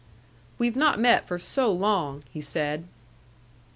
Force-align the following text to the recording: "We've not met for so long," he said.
"We've 0.57 0.75
not 0.75 0.99
met 0.99 1.27
for 1.27 1.37
so 1.37 1.71
long," 1.71 2.23
he 2.33 2.41
said. 2.41 2.85